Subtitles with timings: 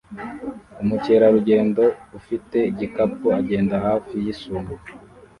[0.83, 1.83] Umukerarugendo
[2.17, 4.73] ufite igikapu agenda hafi yisumo